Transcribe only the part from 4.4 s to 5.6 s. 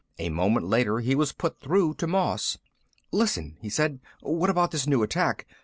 about this new attack?